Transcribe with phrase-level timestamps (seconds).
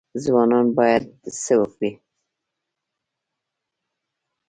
[0.23, 1.03] ځوانان باید
[1.41, 1.91] څه وکړي؟